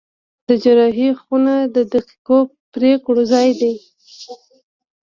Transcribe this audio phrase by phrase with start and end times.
[0.47, 2.39] د جراحي خونه د دقیقو
[2.73, 3.73] پرېکړو ځای دی.